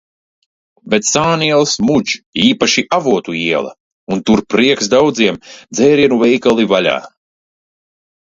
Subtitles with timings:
[0.91, 2.13] Bet sānielas mudž,
[2.45, 3.73] īpaši Avotu iela,
[4.15, 6.97] un tur prieks daudziem- dzērienu veikali vaļā.